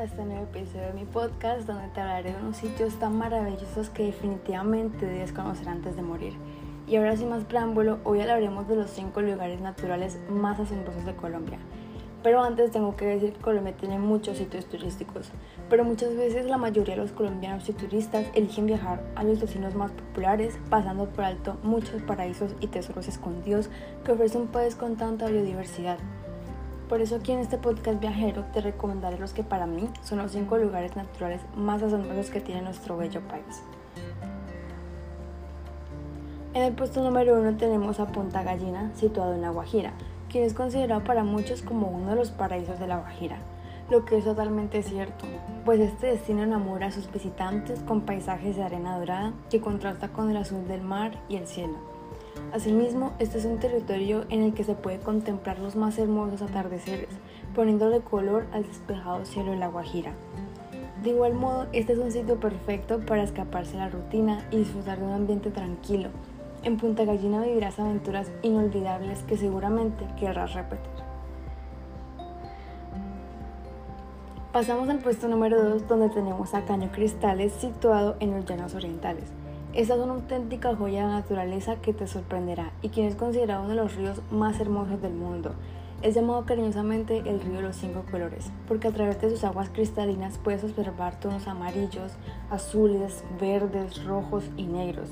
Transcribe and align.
a 0.00 0.04
este 0.04 0.24
nuevo 0.24 0.44
episodio 0.44 0.86
de 0.86 0.92
mi 0.94 1.04
podcast 1.04 1.66
donde 1.66 1.88
te 1.88 2.00
hablaré 2.00 2.32
de 2.32 2.40
unos 2.40 2.56
sitios 2.56 2.98
tan 2.98 3.18
maravillosos 3.18 3.90
que 3.90 4.06
definitivamente 4.06 5.04
debes 5.04 5.30
conocer 5.30 5.68
antes 5.68 5.94
de 5.94 6.00
morir. 6.00 6.32
Y 6.88 6.96
ahora 6.96 7.18
sin 7.18 7.28
más 7.28 7.44
preámbulo, 7.44 7.98
hoy 8.04 8.22
hablaremos 8.22 8.66
de 8.66 8.76
los 8.76 8.90
5 8.92 9.20
lugares 9.20 9.60
naturales 9.60 10.18
más 10.30 10.58
asombrosos 10.58 11.04
de 11.04 11.14
Colombia. 11.14 11.58
Pero 12.22 12.42
antes 12.42 12.70
tengo 12.70 12.96
que 12.96 13.04
decir 13.04 13.34
que 13.34 13.40
Colombia 13.40 13.76
tiene 13.76 13.98
muchos 13.98 14.38
sitios 14.38 14.64
turísticos, 14.64 15.32
pero 15.68 15.84
muchas 15.84 16.16
veces 16.16 16.46
la 16.46 16.56
mayoría 16.56 16.94
de 16.94 17.02
los 17.02 17.12
colombianos 17.12 17.68
y 17.68 17.74
turistas 17.74 18.24
eligen 18.34 18.64
viajar 18.64 19.02
a 19.16 19.22
los 19.22 19.38
destinos 19.38 19.74
más 19.74 19.90
populares, 19.90 20.58
pasando 20.70 21.10
por 21.10 21.24
alto 21.24 21.58
muchos 21.62 22.00
paraísos 22.00 22.54
y 22.60 22.68
tesoros 22.68 23.06
escondidos 23.06 23.68
que 24.02 24.12
ofrece 24.12 24.38
un 24.38 24.46
país 24.46 24.76
con 24.76 24.96
tanta 24.96 25.26
biodiversidad. 25.26 25.98
Por 26.90 27.00
eso 27.00 27.14
aquí 27.14 27.30
en 27.30 27.38
este 27.38 27.56
podcast 27.56 28.00
viajero 28.00 28.46
te 28.52 28.60
recomendaré 28.60 29.16
los 29.16 29.32
que 29.32 29.44
para 29.44 29.64
mí 29.64 29.88
son 30.02 30.18
los 30.18 30.32
5 30.32 30.58
lugares 30.58 30.96
naturales 30.96 31.40
más 31.54 31.80
asombrosos 31.84 32.30
que 32.30 32.40
tiene 32.40 32.62
nuestro 32.62 32.96
bello 32.96 33.20
país. 33.28 33.62
En 36.52 36.62
el 36.64 36.72
puesto 36.72 37.00
número 37.00 37.38
1 37.38 37.58
tenemos 37.58 38.00
a 38.00 38.08
Punta 38.08 38.42
Gallina, 38.42 38.90
situado 38.96 39.34
en 39.34 39.42
La 39.42 39.50
Guajira, 39.50 39.92
quien 40.28 40.42
es 40.42 40.52
considerado 40.52 41.04
para 41.04 41.22
muchos 41.22 41.62
como 41.62 41.86
uno 41.86 42.10
de 42.10 42.16
los 42.16 42.32
paraísos 42.32 42.80
de 42.80 42.88
La 42.88 42.96
Guajira, 42.96 43.36
lo 43.88 44.04
que 44.04 44.18
es 44.18 44.24
totalmente 44.24 44.82
cierto, 44.82 45.26
pues 45.64 45.78
este 45.78 46.08
destino 46.08 46.42
enamora 46.42 46.88
a 46.88 46.90
sus 46.90 47.08
visitantes 47.12 47.78
con 47.84 48.00
paisajes 48.00 48.56
de 48.56 48.64
arena 48.64 48.98
dorada 48.98 49.32
que 49.48 49.60
contrasta 49.60 50.08
con 50.08 50.28
el 50.28 50.36
azul 50.36 50.66
del 50.66 50.82
mar 50.82 51.12
y 51.28 51.36
el 51.36 51.46
cielo. 51.46 51.89
Asimismo, 52.52 53.12
este 53.18 53.38
es 53.38 53.44
un 53.44 53.58
territorio 53.58 54.24
en 54.28 54.42
el 54.42 54.54
que 54.54 54.64
se 54.64 54.74
puede 54.74 54.98
contemplar 54.98 55.58
los 55.58 55.76
más 55.76 55.98
hermosos 55.98 56.42
atardeceres, 56.42 57.08
poniéndole 57.54 58.00
color 58.00 58.46
al 58.52 58.64
despejado 58.64 59.24
cielo 59.24 59.52
de 59.52 59.58
la 59.58 59.68
Guajira. 59.68 60.12
De 61.02 61.10
igual 61.10 61.34
modo, 61.34 61.66
este 61.72 61.94
es 61.94 61.98
un 61.98 62.12
sitio 62.12 62.38
perfecto 62.38 63.00
para 63.00 63.22
escaparse 63.22 63.72
de 63.72 63.78
la 63.78 63.88
rutina 63.88 64.46
y 64.50 64.58
disfrutar 64.58 64.98
de 64.98 65.06
un 65.06 65.12
ambiente 65.12 65.50
tranquilo. 65.50 66.10
En 66.62 66.76
Punta 66.76 67.04
Gallina 67.04 67.42
vivirás 67.42 67.78
aventuras 67.78 68.30
inolvidables 68.42 69.22
que 69.22 69.38
seguramente 69.38 70.04
querrás 70.18 70.52
repetir. 70.52 70.90
Pasamos 74.52 74.88
al 74.88 74.98
puesto 74.98 75.28
número 75.28 75.62
2 75.62 75.86
donde 75.86 76.10
tenemos 76.10 76.54
a 76.54 76.64
Caño 76.64 76.90
Cristales 76.90 77.52
situado 77.52 78.16
en 78.18 78.32
los 78.32 78.44
Llanos 78.44 78.74
Orientales. 78.74 79.39
Esta 79.72 79.94
es 79.94 80.00
una 80.00 80.14
auténtica 80.14 80.74
joya 80.74 81.06
de 81.06 81.12
naturaleza 81.12 81.76
que 81.76 81.92
te 81.92 82.08
sorprenderá 82.08 82.72
y 82.82 82.88
quien 82.88 83.06
es 83.06 83.14
considerado 83.14 83.62
uno 83.62 83.70
de 83.70 83.76
los 83.76 83.94
ríos 83.94 84.20
más 84.32 84.58
hermosos 84.58 85.00
del 85.00 85.14
mundo. 85.14 85.54
Es 86.02 86.16
llamado 86.16 86.44
cariñosamente 86.44 87.18
el 87.18 87.40
río 87.40 87.58
de 87.58 87.62
los 87.62 87.76
cinco 87.76 88.04
colores, 88.10 88.50
porque 88.66 88.88
a 88.88 88.90
través 88.90 89.20
de 89.20 89.30
sus 89.30 89.44
aguas 89.44 89.70
cristalinas 89.70 90.38
puedes 90.38 90.64
observar 90.64 91.20
tonos 91.20 91.46
amarillos, 91.46 92.14
azules, 92.50 93.22
verdes, 93.40 94.04
rojos 94.04 94.50
y 94.56 94.64
negros. 94.64 95.10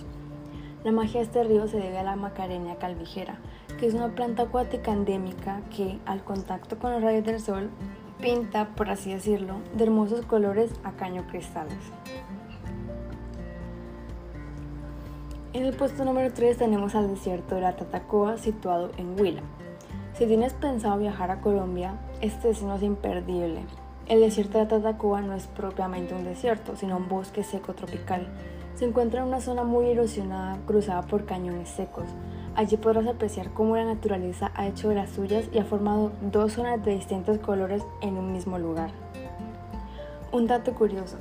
La 0.83 0.91
magia 0.91 1.21
de 1.21 1.27
este 1.27 1.45
río 1.45 1.69
se 1.69 1.79
debe 1.79 1.99
a 1.99 2.03
la 2.03 2.17
macarenia 2.17 2.79
calvijera, 2.79 3.39
que 3.79 3.87
es 3.87 3.95
una 3.95 4.09
planta 4.09 4.45
acuática 4.45 4.91
endémica 4.91 5.61
que, 5.71 6.01
al 6.05 6.25
contacto 6.25 6.81
con 6.81 6.91
los 6.91 7.03
rayos 7.03 7.25
del 7.25 7.39
sol, 7.39 7.71
pinta, 8.21 8.71
por 8.75 8.91
así 8.91 9.13
decirlo, 9.13 9.55
de 9.77 9.85
hermosos 9.85 10.27
colores 10.27 10.73
a 10.83 10.93
caño 10.93 11.29
cristales. 11.29 11.79
En 15.55 15.65
el 15.65 15.75
puesto 15.75 16.05
número 16.05 16.31
3 16.31 16.59
tenemos 16.59 16.95
al 16.95 17.09
desierto 17.09 17.55
de 17.55 17.63
la 17.63 17.75
Tatacoa 17.75 18.37
situado 18.37 18.91
en 18.99 19.19
Huila. 19.19 19.41
Si 20.13 20.27
tienes 20.27 20.53
pensado 20.53 20.99
viajar 20.99 21.31
a 21.31 21.41
Colombia, 21.41 21.95
este 22.21 22.49
destino 22.49 22.75
es 22.75 22.83
imperdible. 22.83 23.63
El 24.09 24.21
desierto 24.21 24.59
de 24.59 24.65
la 24.65 24.69
Tatacoa 24.69 25.23
no 25.23 25.33
es 25.33 25.47
propiamente 25.47 26.15
un 26.15 26.25
desierto, 26.25 26.77
sino 26.77 26.99
un 26.99 27.09
bosque 27.09 27.45
seco 27.45 27.73
tropical. 27.73 28.29
Se 28.75 28.85
encuentra 28.85 29.23
en 29.23 29.29
una 29.29 29.41
zona 29.41 29.65
muy 29.65 29.87
erosionada, 29.87 30.59
cruzada 30.67 31.01
por 31.03 31.25
cañones 31.25 31.71
secos. 31.71 32.05
Allí 32.55 32.77
podrás 32.77 33.07
apreciar 33.07 33.51
cómo 33.55 33.75
la 33.75 33.87
naturaleza 33.87 34.53
ha 34.55 34.67
hecho 34.67 34.91
de 34.91 34.97
las 34.97 35.11
suyas 35.11 35.49
y 35.51 35.61
ha 35.61 35.65
formado 35.65 36.13
dos 36.21 36.53
zonas 36.53 36.85
de 36.85 36.95
distintos 36.95 37.39
colores 37.39 37.83
en 38.03 38.19
un 38.19 38.33
mismo 38.35 38.59
lugar. 38.59 38.91
Un 40.31 40.47
dato 40.47 40.75
curioso, 40.75 41.17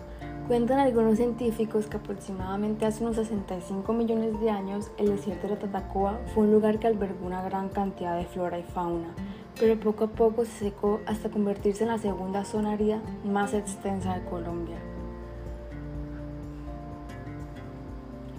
Cuentan 0.48 0.80
algunos 0.80 1.18
científicos 1.18 1.88
que 1.88 1.98
aproximadamente 1.98 2.86
hace 2.86 3.04
unos 3.04 3.18
65 3.18 3.92
millones 3.92 4.40
de 4.40 4.50
años 4.50 4.90
el 4.98 5.10
desierto 5.10 5.50
de 5.50 5.58
Tatacoa 5.58 6.22
fue 6.34 6.46
un 6.46 6.54
lugar 6.54 6.80
que 6.80 6.88
albergó 6.88 7.28
una 7.28 7.44
gran 7.44 7.68
cantidad 7.68 8.16
de 8.16 8.24
flora 8.24 8.58
y 8.58 8.64
fauna, 8.64 9.14
pero 9.60 9.78
poco 9.78 10.06
a 10.06 10.08
poco 10.08 10.46
se 10.46 10.70
secó 10.70 11.02
hasta 11.06 11.30
convertirse 11.30 11.84
en 11.84 11.90
la 11.90 11.98
segunda 11.98 12.46
zona 12.46 12.72
árida 12.72 13.02
más 13.26 13.54
extensa 13.54 14.18
de 14.18 14.24
Colombia. 14.24 14.78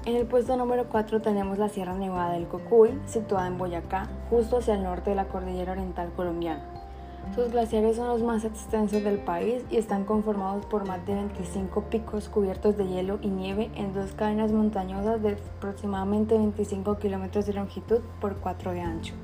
En 0.07 0.17
el 0.17 0.25
puesto 0.25 0.57
número 0.57 0.89
4 0.89 1.21
tenemos 1.21 1.59
la 1.59 1.69
Sierra 1.69 1.93
Nevada 1.93 2.33
del 2.33 2.49
Cocuy, 2.49 2.99
situada 3.05 3.49
en 3.49 3.59
Boyacá, 3.59 4.09
justo 4.31 4.57
hacia 4.57 4.77
el 4.77 4.83
norte 4.83 5.11
de 5.11 5.17
la 5.17 5.29
cordillera 5.29 5.73
oriental 5.73 6.11
colombiana. 6.17 6.78
Sus 7.35 7.51
glaciares 7.53 7.97
son 7.97 8.09
los 8.09 8.23
más 8.23 8.45
extensos 8.45 9.05
del 9.05 9.19
país 9.19 9.63
y 9.71 9.77
están 9.77 10.05
conformados 10.05 10.67
por 10.67 10.87
más 10.87 11.05
de 11.07 11.15
25 11.15 11.83
picos 11.85 12.29
cubiertos 12.29 12.77
de 12.77 12.89
hielo 12.89 13.19
y 13.23 13.29
nieve 13.29 13.71
en 13.77 13.93
dos 13.95 14.13
cadenas 14.13 14.51
montañosas 14.51 15.23
de 15.23 15.37
aproximadamente 15.57 16.37
25 16.37 16.99
kilómetros 16.99 17.47
de 17.47 17.53
longitud 17.53 18.01
por 18.21 18.37
4 18.37 18.73
de 18.73 18.81
ancho. 18.81 19.15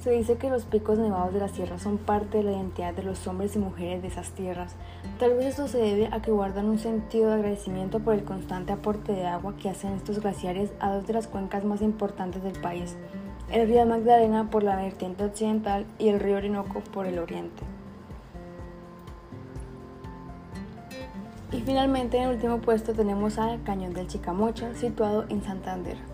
Se 0.00 0.10
dice 0.10 0.38
que 0.38 0.48
los 0.48 0.64
picos 0.64 0.98
nevados 0.98 1.34
de 1.34 1.40
la 1.40 1.48
sierra 1.48 1.78
son 1.78 1.98
parte 1.98 2.38
de 2.38 2.44
la 2.44 2.52
identidad 2.52 2.94
de 2.94 3.02
los 3.02 3.26
hombres 3.26 3.54
y 3.54 3.58
mujeres 3.58 4.00
de 4.00 4.08
esas 4.08 4.30
tierras. 4.30 4.74
Tal 5.18 5.34
vez 5.34 5.48
esto 5.48 5.68
se 5.68 5.76
debe 5.76 6.08
a 6.10 6.22
que 6.22 6.30
guardan 6.30 6.70
un 6.70 6.78
sentido 6.78 7.28
de 7.28 7.34
agradecimiento 7.34 8.00
por 8.00 8.14
el 8.14 8.24
constante 8.24 8.72
aporte 8.72 9.12
de 9.12 9.26
agua 9.26 9.56
que 9.58 9.68
hacen 9.68 9.92
estos 9.92 10.20
glaciares 10.20 10.72
a 10.80 10.94
dos 10.94 11.06
de 11.06 11.12
las 11.12 11.26
cuencas 11.26 11.64
más 11.64 11.82
importantes 11.82 12.42
del 12.42 12.58
país, 12.58 12.96
el 13.52 13.68
río 13.68 13.84
Magdalena 13.84 14.48
por 14.48 14.62
la 14.62 14.76
vertiente 14.76 15.22
occidental 15.22 15.84
y 15.98 16.08
el 16.08 16.18
río 16.18 16.38
Orinoco 16.38 16.80
por 16.94 17.04
el 17.04 17.18
oriente. 17.18 17.62
Y 21.52 21.60
finalmente 21.60 22.16
en 22.16 22.22
el 22.22 22.36
último 22.36 22.58
puesto 22.62 22.94
tenemos 22.94 23.38
al 23.38 23.62
Cañón 23.64 23.92
del 23.92 24.06
Chicamocha, 24.06 24.74
situado 24.74 25.26
en 25.28 25.42
Santander. 25.42 26.09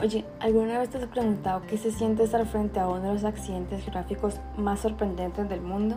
Oye, 0.00 0.24
¿alguna 0.38 0.78
vez 0.78 0.90
te 0.90 0.98
has 0.98 1.06
preguntado 1.06 1.62
qué 1.68 1.76
se 1.76 1.90
siente 1.90 2.22
estar 2.22 2.46
frente 2.46 2.78
a 2.78 2.86
uno 2.86 3.02
de 3.02 3.14
los 3.14 3.24
accidentes 3.24 3.82
geográficos 3.82 4.38
más 4.56 4.78
sorprendentes 4.78 5.48
del 5.48 5.60
mundo? 5.60 5.96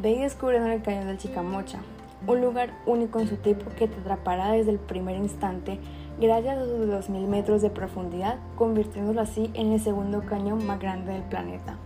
Ve 0.00 0.12
y 0.12 0.20
descubre 0.20 0.58
en 0.58 0.66
el 0.68 0.80
Cañón 0.80 1.08
del 1.08 1.18
Chicamocha, 1.18 1.80
un 2.24 2.40
lugar 2.40 2.70
único 2.86 3.18
en 3.18 3.26
su 3.26 3.36
tipo 3.36 3.68
que 3.76 3.88
te 3.88 3.98
atrapará 3.98 4.52
desde 4.52 4.70
el 4.70 4.78
primer 4.78 5.16
instante 5.16 5.80
gracias 6.20 6.56
a 6.56 6.66
sus 6.66 6.86
2.000 6.86 7.26
metros 7.26 7.62
de 7.62 7.70
profundidad, 7.70 8.38
convirtiéndolo 8.54 9.20
así 9.20 9.50
en 9.54 9.72
el 9.72 9.80
segundo 9.80 10.24
cañón 10.24 10.64
más 10.64 10.78
grande 10.78 11.12
del 11.12 11.22
planeta. 11.22 11.76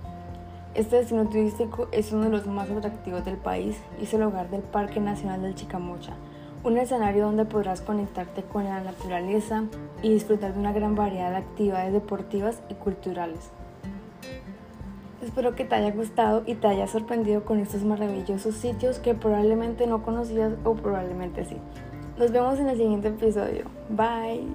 Este 0.74 0.96
destino 0.96 1.26
turístico 1.26 1.88
es 1.90 2.12
uno 2.12 2.24
de 2.24 2.30
los 2.30 2.46
más 2.46 2.70
atractivos 2.70 3.24
del 3.24 3.38
país 3.38 3.80
y 3.98 4.04
es 4.04 4.12
el 4.12 4.24
hogar 4.24 4.50
del 4.50 4.60
Parque 4.60 5.00
Nacional 5.00 5.40
del 5.40 5.54
Chicamocha, 5.54 6.12
un 6.62 6.78
escenario 6.78 7.24
donde 7.24 7.44
podrás 7.44 7.80
conectarte 7.80 8.42
con 8.42 8.64
la 8.64 8.80
naturaleza 8.80 9.64
y 10.02 10.12
disfrutar 10.12 10.54
de 10.54 10.60
una 10.60 10.72
gran 10.72 10.94
variedad 10.94 11.30
de 11.30 11.38
actividades 11.38 11.92
deportivas 11.92 12.60
y 12.68 12.74
culturales. 12.74 13.50
Espero 15.22 15.54
que 15.54 15.64
te 15.64 15.74
haya 15.74 15.90
gustado 15.90 16.42
y 16.46 16.54
te 16.54 16.66
haya 16.66 16.86
sorprendido 16.86 17.44
con 17.44 17.60
estos 17.60 17.84
maravillosos 17.84 18.54
sitios 18.54 18.98
que 18.98 19.14
probablemente 19.14 19.86
no 19.86 20.02
conocías 20.02 20.54
o 20.64 20.74
probablemente 20.74 21.44
sí. 21.44 21.56
Nos 22.18 22.32
vemos 22.32 22.58
en 22.58 22.68
el 22.68 22.76
siguiente 22.76 23.08
episodio. 23.08 23.64
Bye. 23.90 24.48